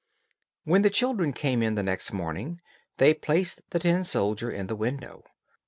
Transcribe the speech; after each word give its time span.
When 0.63 0.81
the 0.81 0.89
children 0.89 1.31
came 1.31 1.61
in 1.61 1.75
the 1.75 1.83
next 1.83 2.11
morning, 2.11 2.59
they 2.97 3.13
placed 3.13 3.69
the 3.69 3.77
tin 3.77 4.03
soldier 4.03 4.49
in 4.49 4.65
the 4.65 4.75
window. 4.75 5.23